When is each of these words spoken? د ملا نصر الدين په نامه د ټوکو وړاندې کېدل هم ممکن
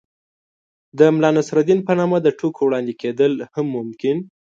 د 0.97 0.99
ملا 1.15 1.29
نصر 1.37 1.55
الدين 1.61 1.79
په 1.87 1.93
نامه 1.99 2.17
د 2.21 2.27
ټوکو 2.39 2.61
وړاندې 2.65 2.93
کېدل 3.01 3.33
هم 3.55 3.65
ممکن 3.77 4.17